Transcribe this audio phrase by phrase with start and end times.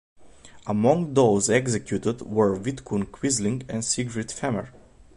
[0.65, 4.69] Among those executed were Vidkun Quisling and Siegfried Fehmer.